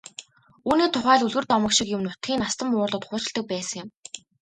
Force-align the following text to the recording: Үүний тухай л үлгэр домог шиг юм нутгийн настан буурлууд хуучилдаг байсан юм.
Үүний 0.69 0.89
тухай 0.93 1.17
л 1.19 1.25
үлгэр 1.27 1.45
домог 1.51 1.71
шиг 1.77 1.87
юм 1.95 2.01
нутгийн 2.03 2.41
настан 2.41 2.67
буурлууд 2.71 3.05
хуучилдаг 3.07 3.45
байсан 3.51 3.77
юм. 3.83 3.87